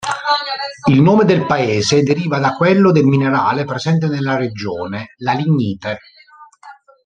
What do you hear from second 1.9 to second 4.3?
deriva da quello del minerale presente